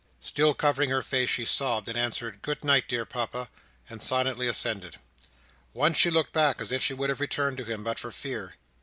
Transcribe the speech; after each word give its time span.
Still 0.19 0.55
covering 0.55 0.89
her 0.89 1.03
face, 1.03 1.29
she 1.29 1.45
sobbed, 1.45 1.87
and 1.87 1.95
answered 1.95 2.41
"Good 2.41 2.63
night, 2.65 2.87
dear 2.87 3.05
Papa," 3.05 3.51
and 3.87 4.01
silently 4.01 4.47
ascended. 4.47 4.95
Once 5.75 5.95
she 5.97 6.09
looked 6.09 6.33
back 6.33 6.59
as 6.59 6.71
if 6.71 6.81
she 6.83 6.95
would 6.95 7.11
have 7.11 7.19
returned 7.21 7.57
to 7.57 7.65
him, 7.65 7.83
but 7.83 7.99
for 7.99 8.09
fear. 8.09 8.55